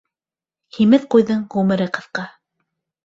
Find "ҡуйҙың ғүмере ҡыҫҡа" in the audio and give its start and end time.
1.15-2.27